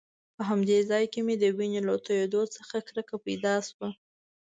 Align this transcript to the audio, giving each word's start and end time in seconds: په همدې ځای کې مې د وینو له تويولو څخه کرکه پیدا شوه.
په 0.35 0.41
همدې 0.49 0.77
ځای 0.89 1.05
کې 1.11 1.19
مې 1.25 1.35
د 1.39 1.43
وینو 1.57 1.81
له 1.87 1.95
تويولو 2.05 2.41
څخه 2.55 2.75
کرکه 2.87 3.15
پیدا 3.25 3.53
شوه. 3.67 3.89